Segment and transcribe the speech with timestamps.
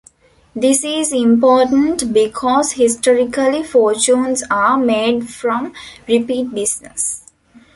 [0.55, 5.73] This is important because historically fortunes are made from
[6.07, 7.23] repeat business.